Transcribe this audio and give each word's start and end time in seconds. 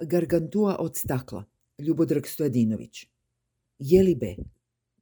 Gargantua 0.00 0.76
od 0.78 0.96
stakla, 0.96 1.44
Ljubodrag 1.78 2.26
Stojadinović. 2.26 3.06
Jeli 3.78 4.14
be, 4.14 4.36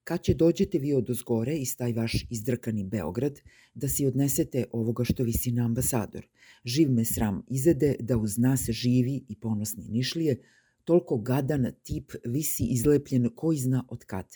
kad 0.05 0.23
će 0.23 0.35
dođete 0.35 0.79
vi 0.79 0.95
od 0.95 1.11
ozgore 1.11 1.57
iz 1.57 1.77
taj 1.77 1.93
vaš 1.93 2.27
izdrkani 2.31 2.85
Beograd, 2.85 3.41
da 3.75 3.89
si 3.89 4.07
odnesete 4.07 4.65
ovoga 4.73 5.05
što 5.05 5.23
visi 5.23 5.53
na 5.53 5.65
ambasador. 5.65 6.27
Živ 6.65 6.91
me 6.91 7.05
sram 7.05 7.43
izede 7.49 7.97
da 8.01 8.17
uz 8.17 8.39
nas 8.39 8.61
živi 8.69 9.25
i 9.29 9.37
ponosni 9.37 9.89
Nišlije, 9.89 10.43
toliko 10.85 11.19
gadan 11.19 11.73
tip 11.83 12.13
visi 12.25 12.65
izlepljen 12.65 13.31
koji 13.35 13.59
zna 13.59 13.85
od 13.89 14.05
kad. 14.05 14.27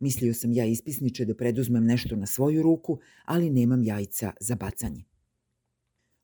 Mislio 0.00 0.34
sam 0.34 0.52
ja 0.52 0.64
ispisniče 0.64 1.24
da 1.24 1.34
preduzmem 1.34 1.84
nešto 1.84 2.16
na 2.16 2.26
svoju 2.26 2.62
ruku, 2.62 2.98
ali 3.24 3.50
nemam 3.50 3.84
jajca 3.84 4.32
za 4.40 4.54
bacanje. 4.54 5.04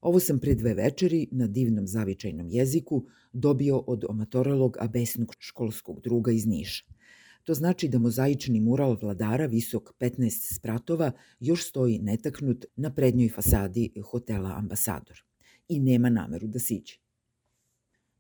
Ovo 0.01 0.21
sam 0.21 0.39
pre 0.39 0.55
dve 0.55 0.75
večeri 0.75 1.29
na 1.31 1.47
divnom 1.47 1.87
zavičajnom 1.87 2.49
jeziku 2.49 3.07
dobio 3.33 3.79
od 3.79 4.05
omatoralog 4.09 4.77
abesnog 4.81 5.35
školskog 5.39 6.01
druga 6.01 6.33
iz 6.33 6.47
Niša. 6.47 6.85
To 7.45 7.55
znači 7.55 7.89
da 7.89 7.99
mozaični 7.99 8.61
mural 8.61 8.97
vladara 9.03 9.47
visok 9.47 9.91
15 10.01 10.55
spratova 10.57 11.13
još 11.41 11.69
stoji 11.69 11.99
netaknut 11.99 12.65
na 12.77 12.95
prednjoj 12.95 13.29
fasadi 13.29 13.93
hotela 14.11 14.55
Ambasador 14.59 15.25
i 15.69 15.81
nema 15.81 16.11
nameru 16.11 16.47
da 16.47 16.59
siđe. 16.59 16.95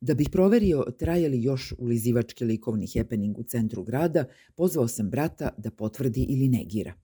Da 0.01 0.15
bih 0.15 0.29
proverio 0.33 0.85
trajali 0.99 1.43
još 1.43 1.74
ulizivački 1.79 2.45
likovni 2.45 2.87
happening 2.97 3.38
u 3.38 3.43
centru 3.43 3.85
grada, 3.85 4.24
pozvao 4.55 4.88
sam 4.88 5.10
brata 5.10 5.55
da 5.59 5.71
potvrdi 5.71 6.27
ili 6.29 6.49
negira. 6.49 6.95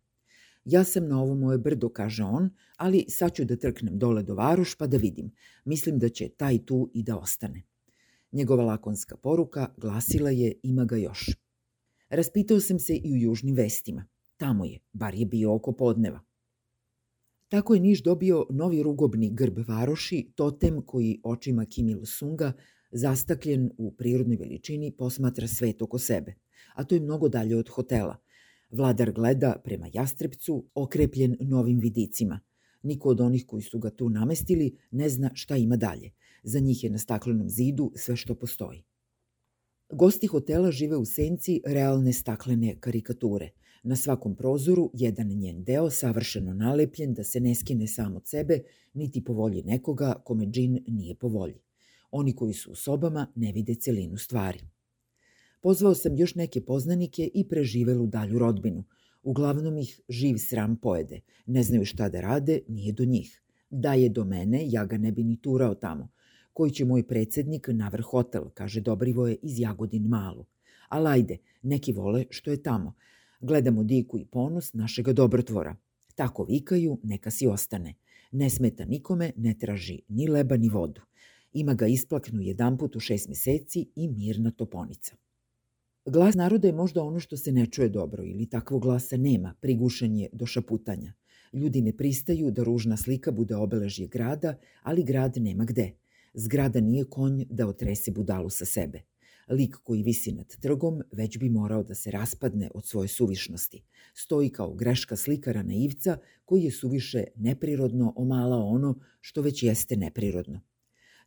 Ja 0.67 0.85
sam 0.85 1.09
na 1.09 1.23
ovo 1.23 1.35
moje 1.35 1.59
brdo, 1.59 1.89
kaže 1.89 2.23
on, 2.25 2.51
ali 2.77 3.05
sad 3.09 3.35
ću 3.35 3.45
da 3.45 3.57
trknem 3.57 3.99
dole 3.99 4.23
do 4.23 4.35
varuš 4.35 4.75
pa 4.75 4.87
da 4.87 4.97
vidim. 4.97 5.31
Mislim 5.65 5.99
da 5.99 6.09
će 6.09 6.29
taj 6.29 6.65
tu 6.65 6.91
i 6.95 7.03
da 7.03 7.19
ostane. 7.19 7.63
Njegova 8.33 8.65
lakonska 8.65 9.17
poruka 9.17 9.75
glasila 9.77 10.31
je 10.31 10.53
ima 10.63 10.85
ga 10.85 10.97
još. 10.97 11.31
Raspitao 12.09 12.61
sam 12.61 12.79
se 12.79 12.97
i 12.97 13.13
u 13.13 13.17
južnim 13.17 13.55
vestima. 13.55 14.07
Tamo 14.37 14.65
je, 14.65 14.79
bar 14.93 15.15
je 15.15 15.27
bio 15.27 15.55
oko 15.55 15.73
podneva. 15.73 16.21
Tako 17.49 17.75
je 17.75 17.81
Niš 17.81 18.03
dobio 18.03 18.47
novi 18.51 18.83
rugobni 18.83 19.31
grb 19.35 19.59
varoši, 19.69 20.33
totem 20.35 20.83
koji 20.87 21.21
očima 21.25 21.65
Kim 21.65 21.89
Il-sunga, 21.89 22.53
zastakljen 22.93 23.71
u 23.79 23.93
prirodnoj 23.93 24.37
veličini, 24.37 24.93
posmatra 24.99 25.49
svet 25.49 25.83
oko 25.83 25.99
sebe. 25.99 26.35
A 26.75 26.85
to 26.85 26.95
je 26.95 27.01
mnogo 27.01 27.29
dalje 27.29 27.57
od 27.57 27.69
hotela. 27.69 28.17
Vladar 28.77 29.13
gleda 29.13 29.57
prema 29.65 29.87
Jastrebcu, 29.93 30.65
okrepljen 30.75 31.37
novim 31.41 31.79
vidicima. 31.79 32.41
Niko 32.83 33.09
od 33.09 33.21
onih 33.21 33.47
koji 33.47 33.63
su 33.63 33.79
ga 33.79 33.91
tu 33.91 34.09
namestili 34.09 34.77
ne 34.91 35.09
zna 35.09 35.31
šta 35.35 35.57
ima 35.57 35.77
dalje. 35.77 36.11
Za 36.43 36.61
njih 36.61 36.85
je 36.85 36.91
na 36.91 36.99
staklenom 36.99 37.49
zidu 37.51 37.93
sve 37.95 38.17
što 38.17 38.35
postoji. 38.35 38.85
Gosti 39.93 40.27
hotela 40.27 40.71
žive 40.71 40.97
u 40.97 41.05
senci 41.05 41.61
realne 41.67 42.13
staklene 42.13 42.77
karikature. 42.81 43.51
Na 43.83 43.97
svakom 43.97 44.37
prozoru 44.37 44.91
jedan 44.95 45.27
njen 45.27 45.65
deo 45.65 45.91
savršeno 45.91 46.55
nalepljen 46.55 47.15
da 47.15 47.25
se 47.25 47.41
ne 47.41 47.55
skine 47.55 47.87
sam 47.87 48.17
od 48.17 48.27
sebe, 48.27 48.61
niti 48.95 49.25
po 49.25 49.33
volji 49.33 49.63
nekoga 49.63 50.23
kome 50.25 50.47
džin 50.47 50.85
nije 50.89 51.15
po 51.15 51.29
volji. 51.29 51.61
Oni 52.11 52.37
koji 52.37 52.55
su 52.55 52.73
u 52.73 52.75
sobama 52.75 53.33
ne 53.35 53.53
vide 53.53 53.75
celinu 53.75 54.17
stvari. 54.17 54.61
Pozvao 55.67 55.95
sam 55.95 56.17
još 56.17 56.35
neke 56.35 56.61
poznanike 56.61 57.31
i 57.35 57.49
preživelu 57.49 58.07
dalju 58.07 58.39
rodbinu. 58.39 58.85
Uglavnom 59.23 59.79
ih 59.79 60.01
živ 60.09 60.37
sram 60.39 60.77
pojede. 60.77 61.21
Ne 61.47 61.63
znaju 61.63 61.85
šta 61.85 62.09
da 62.09 62.21
rade, 62.21 62.61
nije 62.69 62.93
do 62.93 63.05
njih. 63.05 63.43
Da 63.71 63.95
je 63.95 64.09
do 64.09 64.25
mene, 64.25 64.61
ja 64.71 64.85
ga 64.85 64.99
ne 64.99 65.13
bi 65.13 65.25
ni 65.25 65.37
turao 65.37 65.75
tamo 65.75 66.09
koji 66.53 66.71
će 66.71 66.85
moj 66.85 67.03
predsednik 67.07 67.69
na 67.69 67.89
vrh 67.89 68.05
hotel, 68.05 68.45
kaže 68.55 68.81
Dobrivoje 68.81 69.37
iz 69.43 69.61
Jagodin 69.61 70.07
Malu. 70.09 70.45
Ali 70.89 71.09
ajde, 71.09 71.39
neki 71.63 71.93
vole 71.93 72.25
što 72.31 72.51
je 72.51 72.63
tamo. 72.63 72.95
Gledamo 73.41 73.85
diku 73.85 74.19
i 74.19 74.25
ponos 74.25 74.73
našega 74.73 75.13
dobrotvora. 75.13 75.77
Tako 76.15 76.45
vikaju, 76.45 76.99
neka 77.03 77.31
si 77.31 77.47
ostane. 77.47 77.95
Ne 78.33 78.51
smeta 78.51 78.85
nikome, 78.85 79.33
ne 79.37 79.59
traži 79.59 80.01
ni 80.09 80.29
leba 80.29 80.57
ni 80.57 80.69
vodu. 80.69 81.01
Ima 81.53 81.75
ga 81.75 81.87
isplaknu 81.87 82.41
jedan 82.41 82.79
put 82.79 82.97
u 82.97 83.01
šest 83.01 83.29
meseci 83.29 83.89
i 83.97 84.09
mirna 84.09 84.51
toponica. 84.51 85.17
Glas 86.07 86.35
naroda 86.35 86.69
je 86.69 86.73
možda 86.73 87.03
ono 87.03 87.21
što 87.21 87.37
se 87.37 87.53
ne 87.53 87.67
čuje 87.67 87.89
dobro 87.89 88.25
ili 88.25 88.47
takvog 88.47 88.83
glasa 88.83 89.17
nema, 89.17 89.55
prigušen 89.61 90.17
je 90.17 90.29
do 90.33 90.47
šaputanja. 90.47 91.13
Ljudi 91.53 91.83
ne 91.83 91.97
pristaju 91.97 92.51
da 92.51 92.63
ružna 92.63 92.97
slika 92.97 93.31
bude 93.33 93.57
obeležje 93.57 94.07
grada, 94.07 94.55
ali 94.83 95.05
grad 95.05 95.37
nema 95.37 95.65
gde– 95.65 95.93
Zgrada 96.39 96.81
nije 96.81 97.05
konj 97.05 97.45
da 97.51 97.67
otrese 97.67 98.11
budalu 98.11 98.51
sa 98.51 98.65
sebe. 98.65 99.03
Lik 99.49 99.77
koji 99.85 100.03
visi 100.03 100.33
nad 100.33 100.57
trgom 100.61 101.03
već 101.13 101.39
bi 101.39 101.49
morao 101.49 101.83
da 101.83 101.95
se 101.95 102.11
raspadne 102.11 102.71
od 102.75 102.87
svoje 102.87 103.09
suvišnosti. 103.09 103.83
Stoji 104.15 104.51
kao 104.51 104.75
greška 104.75 105.17
slikara 105.17 105.63
naivca 105.63 106.19
koji 106.45 106.65
je 106.65 106.71
suviše 106.71 107.25
neprirodno 107.37 108.13
omalao 108.17 108.69
ono 108.69 108.99
što 109.21 109.43
već 109.43 109.63
jeste 109.63 109.97
neprirodno. 109.97 110.61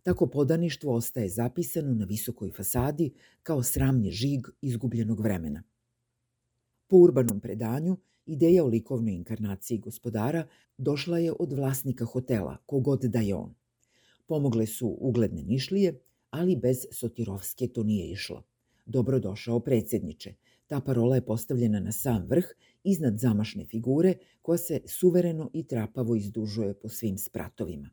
Tako 0.04 0.28
podaništvo 0.28 0.94
ostaje 0.96 1.30
zapisano 1.30 1.94
na 1.94 2.06
visokoj 2.06 2.52
fasadi 2.52 3.14
kao 3.44 3.64
sramni 3.64 4.12
žig 4.12 4.48
izgubljenog 4.62 5.20
vremena. 5.20 5.64
Po 6.88 6.98
urbanom 6.98 7.40
predanju, 7.40 7.98
ideja 8.26 8.64
o 8.64 8.68
likovnoj 8.68 9.14
inkarnaciji 9.14 9.78
gospodara 9.78 10.48
došla 10.78 11.20
je 11.20 11.34
od 11.40 11.54
vlasnika 11.54 12.06
hotela, 12.06 12.58
kogod 12.66 13.02
da 13.02 13.20
je 13.20 13.36
on. 13.36 13.56
Pomogle 14.28 14.66
su 14.66 14.98
ugledne 15.00 15.44
Nišlije, 15.44 16.00
ali 16.30 16.56
bez 16.56 16.86
Sotirovske 16.92 17.68
to 17.68 17.84
nije 17.84 18.12
išlo. 18.12 18.44
Dobro 18.86 19.20
došao 19.20 19.59
predsjedniče. 19.59 20.34
Ta 20.68 20.82
parola 20.82 21.16
je 21.16 21.26
postavljena 21.26 21.80
na 21.80 21.92
sam 21.92 22.26
vrh, 22.28 22.46
iznad 22.84 23.20
zamašne 23.20 23.66
figure, 23.66 24.14
koja 24.42 24.58
se 24.58 24.82
suvereno 24.86 25.50
i 25.54 25.68
trapavo 25.68 26.16
izdužuje 26.16 26.74
po 26.74 26.90
svim 26.90 27.18
spratovima. 27.18 27.90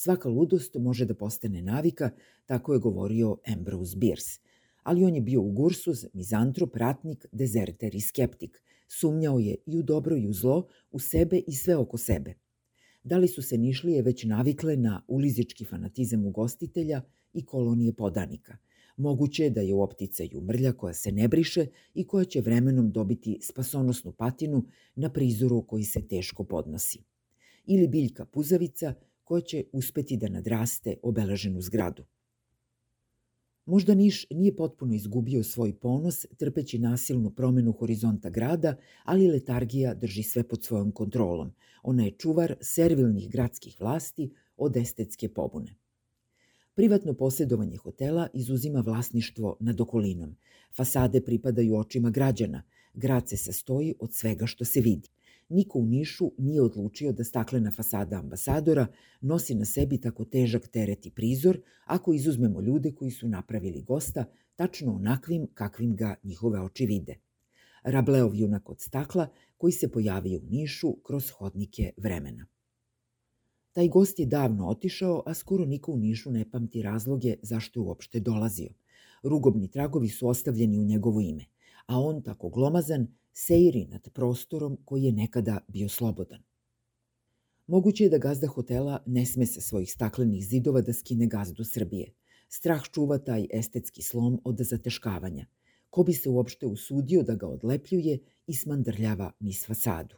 Svaka 0.00 0.28
ludost 0.28 0.74
može 0.74 1.06
da 1.06 1.14
postane 1.14 1.62
navika, 1.62 2.10
tako 2.46 2.72
je 2.72 2.78
govorio 2.78 3.36
Ambrose 3.46 3.96
Bierce. 3.96 4.40
Ali 4.82 5.04
on 5.04 5.14
je 5.14 5.20
bio 5.20 5.42
ugursuz, 5.42 6.06
mizantrop, 6.12 6.76
ratnik, 6.76 7.26
dezerter 7.32 7.94
i 7.94 8.00
skeptik. 8.00 8.62
Sumnjao 8.88 9.38
je 9.38 9.56
i 9.66 9.78
u 9.78 9.82
dobro 9.82 10.16
i 10.16 10.26
u 10.26 10.32
zlo, 10.32 10.66
u 10.90 10.98
sebe 10.98 11.42
i 11.46 11.52
sve 11.52 11.76
oko 11.76 11.98
sebe– 11.98 12.34
da 13.08 13.18
li 13.18 13.28
su 13.28 13.42
se 13.42 13.58
Nišlije 13.58 14.02
već 14.02 14.24
navikle 14.24 14.76
na 14.76 15.02
ulizički 15.08 15.64
fanatizam 15.64 16.26
ugostitelja 16.26 17.02
i 17.32 17.44
kolonije 17.44 17.92
podanika. 17.92 18.56
Moguće 18.96 19.44
je 19.44 19.50
da 19.50 19.60
je 19.60 19.74
u 19.74 19.82
opticaju 19.82 20.40
mrlja 20.40 20.72
koja 20.72 20.94
se 20.94 21.12
ne 21.12 21.28
briše 21.28 21.66
i 21.94 22.06
koja 22.06 22.24
će 22.24 22.40
vremenom 22.40 22.90
dobiti 22.92 23.38
spasonosnu 23.42 24.12
patinu 24.12 24.64
na 24.94 25.12
prizoru 25.12 25.62
koji 25.62 25.84
se 25.84 26.08
teško 26.08 26.44
podnosi. 26.44 26.98
Ili 27.66 27.88
biljka 27.88 28.24
puzavica 28.24 28.94
koja 29.28 29.40
će 29.40 29.64
uspeti 29.72 30.16
da 30.16 30.28
nadraste 30.28 30.94
obeleženu 31.02 31.60
zgradu. 31.60 32.04
Možda 33.66 33.94
Niš 33.94 34.26
nije 34.30 34.56
potpuno 34.56 34.94
izgubio 34.94 35.42
svoj 35.44 35.74
ponos, 35.74 36.26
trpeći 36.36 36.78
nasilnu 36.78 37.30
promenu 37.30 37.72
horizonta 37.72 38.30
grada, 38.30 38.76
ali 39.04 39.28
letargija 39.28 39.94
drži 39.94 40.22
sve 40.22 40.42
pod 40.42 40.64
svojom 40.64 40.92
kontrolom. 40.92 41.52
Ona 41.82 42.04
je 42.04 42.10
čuvar 42.10 42.54
servilnih 42.60 43.28
gradskih 43.30 43.76
vlasti 43.80 44.30
od 44.56 44.76
estetske 44.76 45.28
pobune. 45.28 45.74
Privatno 46.74 47.14
posjedovanje 47.14 47.76
hotela 47.76 48.28
izuzima 48.34 48.80
vlasništvo 48.80 49.56
nad 49.60 49.80
okolinom. 49.80 50.36
Fasade 50.76 51.20
pripadaju 51.20 51.76
očima 51.76 52.10
građana. 52.10 52.62
Grad 52.94 53.28
se 53.28 53.36
sastoji 53.36 53.94
od 54.00 54.14
svega 54.14 54.46
što 54.46 54.64
se 54.64 54.80
vidi 54.80 55.08
niko 55.48 55.78
u 55.78 55.86
Nišu 55.86 56.32
nije 56.38 56.62
odlučio 56.62 57.12
da 57.12 57.24
staklena 57.24 57.70
fasada 57.70 58.16
ambasadora 58.16 58.86
nosi 59.20 59.54
na 59.54 59.64
sebi 59.64 60.00
tako 60.00 60.24
težak 60.24 60.68
teret 60.68 61.06
i 61.06 61.10
prizor 61.10 61.60
ako 61.86 62.12
izuzmemo 62.12 62.60
ljude 62.60 62.92
koji 62.92 63.10
su 63.10 63.28
napravili 63.28 63.82
gosta 63.82 64.24
tačno 64.56 64.94
onakvim 64.94 65.46
kakvim 65.54 65.96
ga 65.96 66.14
njihove 66.22 66.60
oči 66.60 66.86
vide. 66.86 67.14
Rableov 67.82 68.34
junak 68.34 68.70
od 68.70 68.80
stakla 68.80 69.28
koji 69.56 69.72
se 69.72 69.90
pojavio 69.92 70.38
u 70.38 70.46
Nišu 70.50 70.92
kroz 70.92 71.30
hodnike 71.30 71.92
vremena. 71.96 72.46
Taj 73.72 73.88
gost 73.88 74.18
je 74.18 74.26
davno 74.26 74.68
otišao, 74.68 75.22
a 75.26 75.34
skoro 75.34 75.64
niko 75.64 75.92
u 75.92 75.96
Nišu 75.96 76.30
ne 76.30 76.50
pamti 76.50 76.82
razloge 76.82 77.34
zašto 77.42 77.80
je 77.80 77.84
uopšte 77.84 78.20
dolazio. 78.20 78.70
Rugobni 79.22 79.68
tragovi 79.68 80.08
su 80.08 80.28
ostavljeni 80.28 80.78
u 80.78 80.84
njegovo 80.84 81.20
ime, 81.20 81.44
a 81.86 82.00
on 82.00 82.22
tako 82.22 82.48
glomazan 82.48 83.06
seiri 83.38 83.86
nad 83.86 84.08
prostorom 84.12 84.78
koji 84.84 85.02
je 85.02 85.12
nekada 85.12 85.58
bio 85.68 85.88
slobodan. 85.88 86.42
Moguće 87.66 88.04
je 88.04 88.10
da 88.10 88.18
gazda 88.18 88.46
hotela 88.46 89.02
ne 89.06 89.26
sme 89.26 89.46
sa 89.46 89.60
svojih 89.60 89.92
staklenih 89.92 90.46
zidova 90.46 90.80
da 90.80 90.92
skine 90.92 91.26
gazdu 91.26 91.64
Srbije. 91.64 92.14
Strah 92.48 92.82
čuva 92.92 93.18
taj 93.18 93.46
estetski 93.52 94.02
slom 94.02 94.40
od 94.44 94.58
zateškavanja. 94.60 95.46
Ko 95.90 96.02
bi 96.02 96.12
se 96.12 96.28
uopšte 96.28 96.66
usudio 96.66 97.22
da 97.22 97.34
ga 97.34 97.46
odlepljuje 97.46 98.18
i 98.46 98.54
smandrljava 98.54 99.30
niz 99.40 99.66
fasadu. 99.66 100.16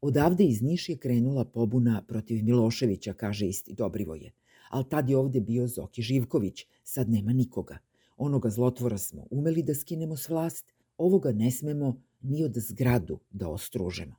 Odavde 0.00 0.44
iz 0.44 0.62
Niš 0.62 0.88
je 0.88 0.98
krenula 0.98 1.44
pobuna 1.44 2.02
protiv 2.08 2.44
Miloševića, 2.44 3.14
kaže 3.14 3.46
isti 3.46 3.74
Dobrivoje. 3.74 4.32
ali 4.70 4.84
tad 4.88 5.08
je 5.10 5.16
ovde 5.16 5.40
bio 5.40 5.66
Zoki 5.66 6.02
Živković, 6.02 6.66
sad 6.84 7.10
nema 7.10 7.32
nikoga. 7.32 7.78
Onoga 8.16 8.50
zlotvora 8.50 8.98
smo 8.98 9.26
umeli 9.30 9.62
da 9.62 9.74
skinemo 9.74 10.16
s 10.16 10.28
vlast, 10.28 10.72
ovoga 10.98 11.32
ne 11.32 11.50
smemo 11.50 12.02
ni 12.22 12.44
od 12.44 12.52
zgradu 12.56 13.20
da 13.30 13.48
ostružemo. 13.48 14.16